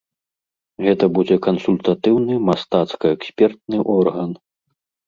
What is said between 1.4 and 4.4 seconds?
кансультатыўны мастацка-экспертны орган.